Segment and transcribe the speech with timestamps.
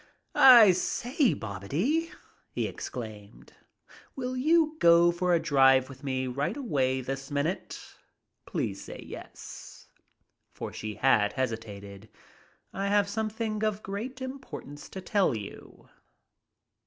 [0.33, 2.09] "I say, Bobety,"
[2.49, 3.53] he exclaimed,
[4.15, 7.79] "will you go for a drive with me right away this minute?
[8.47, 9.89] Please say 'yes'
[10.55, 12.09] (for she had hesitated),
[12.73, 15.87] I have something of great importance to tell you."